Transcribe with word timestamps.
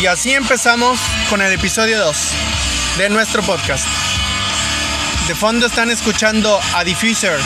Y 0.00 0.06
así 0.06 0.32
empezamos 0.32 1.00
con 1.28 1.42
el 1.42 1.52
episodio 1.52 1.98
2 1.98 2.16
de 2.98 3.08
nuestro 3.08 3.42
podcast. 3.42 3.84
De 5.26 5.34
fondo 5.34 5.66
están 5.66 5.90
escuchando 5.90 6.60
a 6.74 6.84
Diffuser. 6.84 7.36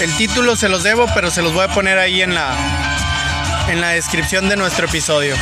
El 0.00 0.10
título 0.16 0.56
se 0.56 0.70
los 0.70 0.82
debo, 0.82 1.06
pero 1.14 1.30
se 1.30 1.42
los 1.42 1.52
voy 1.52 1.64
a 1.64 1.68
poner 1.68 1.98
ahí 1.98 2.22
en 2.22 2.34
la, 2.34 2.56
en 3.68 3.82
la 3.82 3.90
descripción 3.90 4.48
de 4.48 4.56
nuestro 4.56 4.86
episodio. 4.86 5.36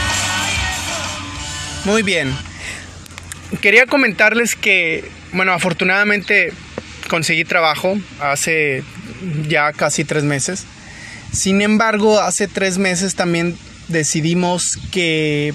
Muy 1.84 2.02
bien. 2.02 2.36
Quería 3.60 3.86
comentarles 3.86 4.56
que, 4.56 5.08
bueno, 5.32 5.52
afortunadamente 5.52 6.52
conseguí 7.08 7.44
trabajo 7.44 7.96
hace 8.20 8.82
ya 9.46 9.72
casi 9.72 10.04
tres 10.04 10.24
meses. 10.24 10.64
Sin 11.32 11.62
embargo, 11.62 12.18
hace 12.18 12.48
tres 12.48 12.78
meses 12.78 13.14
también 13.14 13.56
decidimos 13.90 14.78
que, 14.90 15.54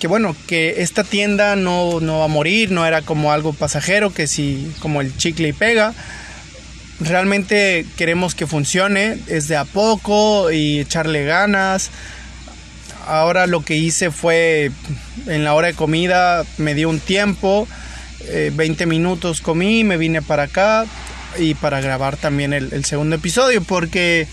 que 0.00 0.06
bueno, 0.06 0.36
que 0.46 0.82
esta 0.82 1.04
tienda 1.04 1.56
no, 1.56 2.00
no 2.00 2.20
va 2.20 2.26
a 2.26 2.28
morir, 2.28 2.70
no 2.70 2.86
era 2.86 3.02
como 3.02 3.32
algo 3.32 3.52
pasajero, 3.52 4.12
que 4.12 4.26
si 4.26 4.70
como 4.80 5.00
el 5.00 5.16
chicle 5.16 5.48
y 5.48 5.52
pega. 5.52 5.94
Realmente 7.00 7.86
queremos 7.96 8.34
que 8.34 8.46
funcione, 8.46 9.18
es 9.28 9.48
de 9.48 9.56
a 9.56 9.64
poco 9.64 10.50
y 10.50 10.80
echarle 10.80 11.24
ganas. 11.24 11.90
Ahora 13.06 13.46
lo 13.46 13.64
que 13.64 13.76
hice 13.76 14.10
fue 14.10 14.70
en 15.26 15.44
la 15.44 15.54
hora 15.54 15.68
de 15.68 15.74
comida, 15.74 16.44
me 16.58 16.74
dio 16.74 16.90
un 16.90 17.00
tiempo, 17.00 17.66
20 18.52 18.82
eh, 18.82 18.86
minutos 18.86 19.40
comí, 19.40 19.84
me 19.84 19.96
vine 19.96 20.22
para 20.22 20.44
acá 20.44 20.86
y 21.38 21.54
para 21.54 21.80
grabar 21.80 22.16
también 22.16 22.52
el, 22.52 22.72
el 22.72 22.84
segundo 22.84 23.16
episodio 23.16 23.62
porque 23.62 24.26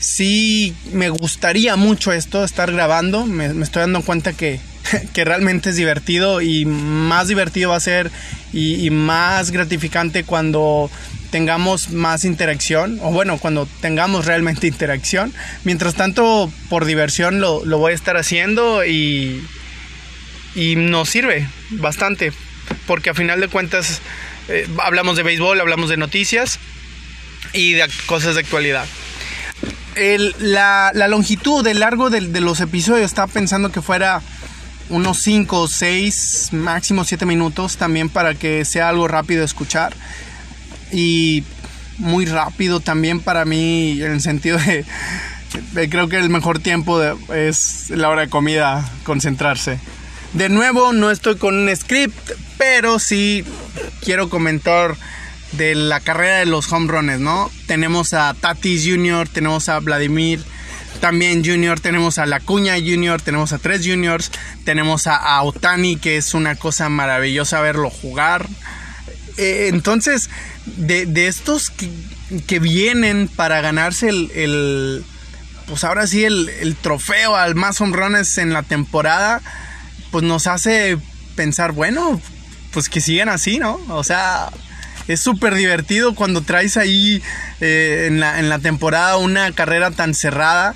sí 0.00 0.74
me 0.92 1.08
gustaría 1.10 1.76
mucho 1.76 2.12
esto, 2.12 2.44
estar 2.44 2.72
grabando. 2.72 3.26
Me, 3.26 3.46
estoy 3.62 3.80
dando 3.80 4.02
cuenta 4.02 4.32
que, 4.32 4.60
que, 5.12 5.24
realmente 5.24 5.70
es 5.70 5.76
divertido 5.76 6.40
y 6.40 6.64
más 6.64 7.28
divertido 7.28 7.70
va 7.70 7.76
a 7.76 7.80
ser 7.80 8.10
y, 8.52 8.88
más 8.90 9.50
gratificante 9.50 10.24
cuando 10.24 10.90
tengamos 11.30 11.90
más 11.90 12.24
interacción 12.24 12.98
o 13.02 13.10
bueno, 13.10 13.38
cuando 13.38 13.66
tengamos 13.80 14.26
realmente 14.26 14.66
interacción. 14.68 15.32
Mientras 15.64 15.94
tanto, 15.94 16.50
por 16.68 16.84
diversión 16.84 17.40
lo, 17.40 17.64
lo 17.64 17.78
voy 17.78 17.92
a 17.92 17.94
estar 17.94 18.16
haciendo 18.16 18.84
y, 18.84 19.44
y 20.54 20.76
nos 20.76 21.08
sirve 21.08 21.48
bastante 21.70 22.32
porque 22.86 23.10
a 23.10 23.14
final 23.14 23.40
de 23.40 23.48
cuentas 23.48 24.00
eh, 24.48 24.66
hablamos 24.82 25.16
de 25.16 25.22
béisbol, 25.22 25.60
hablamos 25.60 25.88
de 25.88 25.96
noticias 25.96 26.58
y 27.52 27.72
de 27.74 27.88
cosas 28.06 28.34
de 28.34 28.40
actualidad 28.40 28.86
la, 30.38 30.92
longitud, 31.08 31.64
del 31.64 31.80
largo 31.80 32.10
de, 32.10 32.20
los 32.40 32.60
episodios, 32.60 33.06
estaba 33.06 33.32
pensando 33.32 33.72
que 33.72 33.82
fuera 33.82 34.22
unos 34.88 35.18
5, 35.18 35.68
6, 35.68 36.48
máximo 36.52 37.04
7 37.04 37.26
minutos 37.26 37.76
también 37.76 38.08
para 38.08 38.34
que 38.34 38.64
sea 38.64 38.88
algo 38.88 39.08
rápido 39.08 39.40
de 39.40 39.46
escuchar. 39.46 39.94
Y 40.92 41.44
muy 41.98 42.26
rápido 42.26 42.80
también 42.80 43.20
para 43.20 43.44
mí 43.44 44.00
en 44.02 44.12
el 44.12 44.20
sentido 44.20 44.58
de, 44.58 44.84
creo 45.88 46.08
que 46.08 46.18
el 46.18 46.28
mejor 46.28 46.58
tiempo 46.58 47.02
es 47.32 47.90
la 47.90 48.08
hora 48.08 48.22
de 48.22 48.28
comida, 48.28 48.88
concentrarse. 49.04 49.80
De 50.34 50.48
nuevo, 50.48 50.92
no 50.92 51.10
estoy 51.10 51.36
con 51.36 51.56
un 51.56 51.74
script, 51.74 52.32
pero 52.58 52.98
sí 52.98 53.44
quiero 54.02 54.28
comentar 54.28 54.96
de 55.52 55.74
la 55.74 56.00
carrera 56.00 56.38
de 56.38 56.46
los 56.46 56.70
home 56.72 56.88
runs, 56.88 57.20
¿no? 57.20 57.50
Tenemos 57.66 58.12
a 58.14 58.34
Tatis 58.34 58.84
Jr., 58.86 59.28
tenemos 59.28 59.68
a 59.68 59.78
Vladimir 59.80 60.44
también 60.96 61.44
Jr., 61.44 61.80
tenemos 61.80 62.18
a 62.18 62.26
La 62.26 62.40
Cuña 62.40 62.74
Jr., 62.74 63.20
tenemos 63.20 63.52
a 63.52 63.58
tres 63.58 63.86
Juniors, 63.86 64.30
tenemos 64.64 65.06
a, 65.06 65.40
Otani, 65.42 65.96
que 65.96 66.16
es 66.16 66.34
una 66.34 66.56
cosa 66.56 66.88
maravillosa 66.88 67.60
verlo 67.60 67.90
jugar. 67.90 68.46
Eh, 69.36 69.68
entonces, 69.72 70.30
de, 70.64 71.26
estos 71.26 71.70
que, 71.70 72.58
vienen 72.58 73.28
para 73.28 73.60
ganarse 73.60 74.08
el, 74.08 75.04
pues 75.66 75.84
ahora 75.84 76.06
sí, 76.06 76.24
el, 76.24 76.48
el, 76.60 76.74
trofeo 76.76 77.36
al 77.36 77.54
más 77.54 77.80
home 77.80 77.96
runs 77.96 78.38
en 78.38 78.52
la 78.52 78.62
temporada, 78.62 79.42
pues 80.10 80.24
nos 80.24 80.46
hace 80.46 80.98
pensar, 81.34 81.72
bueno, 81.72 82.20
pues 82.72 82.88
que 82.88 83.00
sigan 83.00 83.28
así, 83.28 83.58
¿no? 83.58 83.80
O 83.88 84.02
sea, 84.02 84.50
es 85.08 85.20
súper 85.20 85.54
divertido 85.54 86.14
cuando 86.14 86.42
traes 86.42 86.76
ahí 86.76 87.22
eh, 87.60 88.06
en, 88.08 88.20
la, 88.20 88.38
en, 88.38 88.48
la, 88.48 88.58
temporada 88.58 89.16
una 89.16 89.52
carrera 89.52 89.90
tan 89.90 90.14
cerrada. 90.14 90.74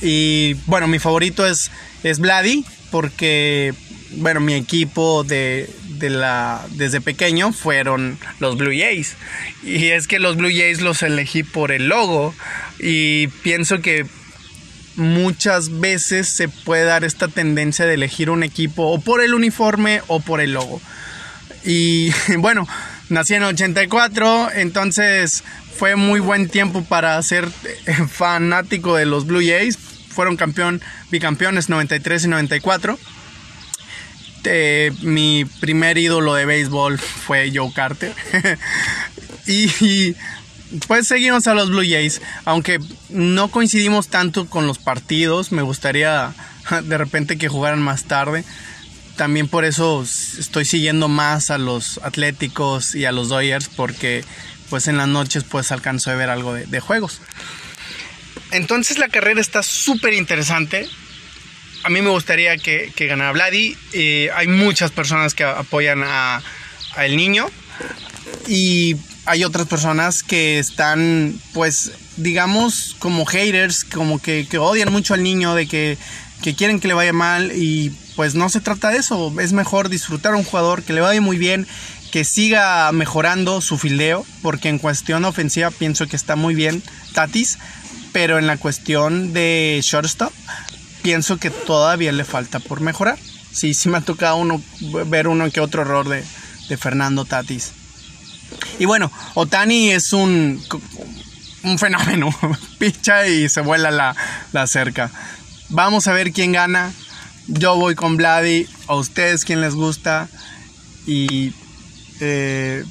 Y 0.00 0.54
bueno, 0.66 0.88
mi 0.88 0.98
favorito 0.98 1.46
es, 1.46 1.70
es 2.02 2.20
porque 2.90 3.74
bueno, 4.16 4.40
mi 4.40 4.54
equipo 4.54 5.24
de, 5.24 5.68
de 5.98 6.10
la, 6.10 6.64
desde 6.72 7.00
pequeño 7.00 7.52
fueron 7.52 8.18
los 8.40 8.56
Blue 8.56 8.72
Jays. 8.76 9.16
Y 9.62 9.86
es 9.86 10.06
que 10.06 10.18
los 10.18 10.36
Blue 10.36 10.50
Jays 10.50 10.80
los 10.80 11.02
elegí 11.02 11.42
por 11.42 11.72
el 11.72 11.88
logo. 11.88 12.34
Y 12.78 13.28
pienso 13.42 13.80
que 13.80 14.06
muchas 14.96 15.80
veces 15.80 16.28
se 16.28 16.48
puede 16.48 16.84
dar 16.84 17.04
esta 17.04 17.28
tendencia 17.28 17.86
de 17.86 17.94
elegir 17.94 18.30
un 18.30 18.42
equipo 18.42 18.84
o 18.84 19.00
por 19.00 19.22
el 19.22 19.34
uniforme 19.34 20.02
o 20.06 20.20
por 20.20 20.40
el 20.40 20.52
logo. 20.52 20.80
Y 21.64 22.10
bueno, 22.38 22.68
Nací 23.10 23.34
en 23.34 23.42
84, 23.42 24.50
entonces 24.54 25.44
fue 25.76 25.96
muy 25.96 26.20
buen 26.20 26.48
tiempo 26.48 26.84
para 26.84 27.20
ser 27.22 27.48
eh, 27.86 27.94
fanático 28.10 28.96
de 28.96 29.06
los 29.06 29.26
Blue 29.26 29.42
Jays. 29.44 29.78
Fueron 30.08 30.36
campeón, 30.36 30.80
bicampeones 31.10 31.68
93 31.68 32.24
y 32.24 32.28
94. 32.28 32.98
Eh, 34.44 34.92
mi 35.02 35.44
primer 35.60 35.98
ídolo 35.98 36.34
de 36.34 36.44
béisbol 36.44 36.98
fue 36.98 37.50
Joe 37.54 37.72
Carter. 37.74 38.12
y, 39.46 40.14
pues 40.86 41.08
seguimos 41.08 41.46
a 41.46 41.54
los 41.54 41.70
Blue 41.70 41.84
Jays. 41.86 42.20
Aunque 42.44 42.78
no 43.08 43.50
coincidimos 43.50 44.08
tanto 44.08 44.46
con 44.46 44.66
los 44.66 44.78
partidos, 44.78 45.52
me 45.52 45.62
gustaría 45.62 46.32
de 46.84 46.98
repente 46.98 47.36
que 47.36 47.48
jugaran 47.48 47.82
más 47.82 48.04
tarde 48.04 48.44
también 49.16 49.48
por 49.48 49.64
eso 49.64 50.02
estoy 50.02 50.64
siguiendo 50.64 51.08
más 51.08 51.50
a 51.50 51.58
los 51.58 52.00
Atléticos 52.02 52.94
y 52.94 53.04
a 53.04 53.12
los 53.12 53.28
Dodgers 53.28 53.68
porque 53.68 54.24
pues 54.70 54.88
en 54.88 54.96
las 54.96 55.08
noches 55.08 55.44
pues 55.44 55.70
alcanzo 55.72 56.10
a 56.10 56.14
ver 56.14 56.30
algo 56.30 56.54
de, 56.54 56.80
juegos. 56.80 57.20
Entonces 58.50 58.98
la 58.98 59.08
carrera 59.08 59.40
está 59.40 59.62
súper 59.62 60.14
interesante. 60.14 60.88
A 61.84 61.90
mí 61.90 62.00
me 62.02 62.10
gustaría 62.10 62.56
que, 62.56 62.92
ganara 62.98 63.32
Vladi. 63.32 63.76
Eh, 63.92 64.30
hay 64.34 64.48
muchas 64.48 64.90
personas 64.90 65.34
que 65.34 65.44
apoyan 65.44 66.02
a, 66.04 66.42
el 66.98 67.16
niño. 67.16 67.46
Y 68.48 68.96
hay 69.26 69.44
otras 69.44 69.66
personas 69.66 70.22
que 70.22 70.58
están, 70.58 71.38
pues, 71.52 71.92
digamos, 72.16 72.96
como 72.98 73.26
haters, 73.26 73.84
como 73.84 74.20
que, 74.20 74.46
que 74.48 74.58
odian 74.58 74.90
mucho 74.90 75.14
al 75.14 75.22
niño, 75.22 75.54
de 75.54 75.66
que, 75.66 75.98
que 76.42 76.54
quieren 76.54 76.80
que 76.80 76.88
le 76.88 76.94
vaya 76.94 77.12
mal. 77.12 77.52
Y 77.52 77.92
pues 78.16 78.34
no 78.34 78.48
se 78.48 78.60
trata 78.60 78.90
de 78.90 78.98
eso. 78.98 79.32
Es 79.40 79.52
mejor 79.52 79.88
disfrutar 79.88 80.34
a 80.34 80.36
un 80.36 80.44
jugador 80.44 80.82
que 80.82 80.92
le 80.92 81.00
vaya 81.00 81.20
muy 81.20 81.38
bien, 81.38 81.66
que 82.12 82.24
siga 82.24 82.90
mejorando 82.92 83.60
su 83.60 83.78
fildeo, 83.78 84.24
porque 84.42 84.68
en 84.68 84.78
cuestión 84.78 85.24
ofensiva 85.24 85.70
pienso 85.70 86.06
que 86.06 86.16
está 86.16 86.36
muy 86.36 86.54
bien 86.54 86.82
Tatis, 87.12 87.58
pero 88.12 88.38
en 88.38 88.46
la 88.46 88.56
cuestión 88.56 89.32
de 89.32 89.80
shortstop 89.82 90.32
pienso 91.02 91.38
que 91.38 91.50
todavía 91.50 92.12
le 92.12 92.24
falta 92.24 92.60
por 92.60 92.80
mejorar. 92.80 93.18
Sí, 93.52 93.74
sí 93.74 93.88
me 93.88 93.98
ha 93.98 94.00
tocado 94.00 94.36
uno, 94.36 94.62
ver 95.06 95.28
uno 95.28 95.50
que 95.50 95.60
otro 95.60 95.82
error 95.82 96.08
de, 96.08 96.24
Fernando 96.76 97.24
Tatis. 97.24 97.72
Y 98.78 98.84
bueno, 98.84 99.12
Otani 99.34 99.90
es 99.90 100.12
un, 100.12 100.62
fenómeno. 101.78 102.34
Picha 102.78 103.26
y 103.26 103.48
se 103.48 103.60
vuela 103.60 103.90
la, 103.90 104.16
la 104.52 104.66
cerca. 104.66 105.10
Vamos 105.68 106.08
a 106.08 106.12
ver 106.12 106.32
quién 106.32 106.52
gana. 106.52 106.92
Yo 107.46 107.76
voy 107.76 107.94
con 107.94 108.16
Vladi, 108.16 108.66
a 108.86 108.94
ustedes 108.94 109.44
quien 109.44 109.60
les 109.60 109.74
gusta. 109.74 110.28
Y 111.06 111.52
eh, 112.20 112.84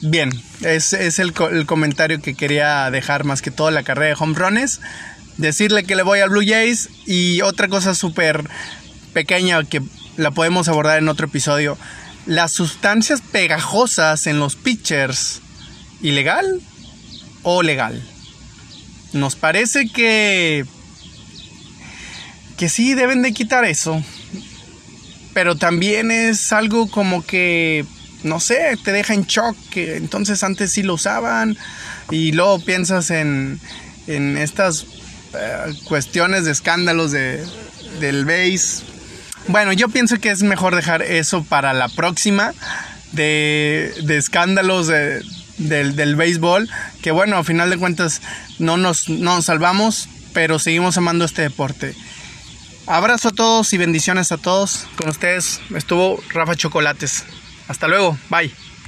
bien, 0.00 0.30
es, 0.62 0.92
es 0.92 1.18
el, 1.18 1.32
comentario 1.66 2.20
que 2.20 2.34
quería 2.34 2.90
dejar 2.90 3.24
más 3.24 3.40
que 3.42 3.50
todo 3.50 3.70
la 3.70 3.84
carrera 3.84 4.16
de 4.16 4.22
home 4.22 4.34
runs. 4.36 4.80
Decirle 5.36 5.84
que 5.84 5.94
le 5.94 6.02
voy 6.02 6.20
al 6.20 6.30
Blue 6.30 6.44
Jays. 6.44 6.88
Y 7.06 7.40
otra 7.42 7.68
cosa 7.68 7.94
súper 7.94 8.48
pequeña 9.12 9.62
que 9.64 9.82
la 10.16 10.32
podemos 10.32 10.68
abordar 10.68 10.98
en 10.98 11.08
otro 11.08 11.26
episodio. 11.26 11.78
Las 12.26 12.52
sustancias 12.52 13.22
pegajosas 13.22 14.26
en 14.26 14.40
los 14.40 14.56
pitchers, 14.56 15.40
¿ilegal 16.02 16.60
o 17.42 17.62
legal? 17.62 18.02
Nos 19.12 19.36
parece 19.36 19.88
que 19.88 20.66
que 22.60 22.68
sí 22.68 22.92
deben 22.92 23.22
de 23.22 23.32
quitar 23.32 23.64
eso. 23.64 24.04
Pero 25.32 25.56
también 25.56 26.10
es 26.10 26.52
algo 26.52 26.90
como 26.90 27.24
que, 27.24 27.86
no 28.22 28.38
sé, 28.38 28.76
te 28.84 28.92
deja 28.92 29.14
en 29.14 29.24
shock, 29.24 29.56
que 29.70 29.96
entonces 29.96 30.44
antes 30.44 30.70
sí 30.70 30.82
lo 30.82 30.92
usaban 30.92 31.56
y 32.10 32.32
luego 32.32 32.60
piensas 32.60 33.10
en, 33.10 33.58
en 34.06 34.36
estas 34.36 34.84
eh, 35.32 35.72
cuestiones 35.84 36.44
de 36.44 36.50
escándalos 36.50 37.12
de, 37.12 37.42
del 37.98 38.26
base. 38.26 38.82
Bueno, 39.48 39.72
yo 39.72 39.88
pienso 39.88 40.18
que 40.18 40.28
es 40.28 40.42
mejor 40.42 40.76
dejar 40.76 41.00
eso 41.00 41.42
para 41.42 41.72
la 41.72 41.88
próxima 41.88 42.52
de, 43.12 43.94
de 44.02 44.18
escándalos 44.18 44.86
del, 44.86 45.24
del 45.56 46.14
béisbol. 46.14 46.68
Que 47.00 47.10
bueno, 47.10 47.38
a 47.38 47.44
final 47.44 47.70
de 47.70 47.78
cuentas 47.78 48.20
no 48.58 48.76
nos, 48.76 49.08
no 49.08 49.36
nos 49.36 49.46
salvamos, 49.46 50.10
pero 50.34 50.58
seguimos 50.58 50.98
amando 50.98 51.24
este 51.24 51.40
deporte. 51.40 51.94
Abrazo 52.86 53.28
a 53.28 53.32
todos 53.32 53.72
y 53.72 53.78
bendiciones 53.78 54.32
a 54.32 54.38
todos. 54.38 54.86
Con 54.96 55.08
ustedes 55.08 55.60
estuvo 55.74 56.20
Rafa 56.30 56.56
Chocolates. 56.56 57.24
Hasta 57.68 57.88
luego. 57.88 58.18
Bye. 58.28 58.52